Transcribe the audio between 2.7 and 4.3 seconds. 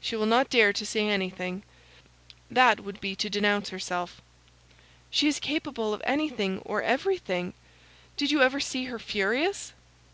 would be to denounce herself."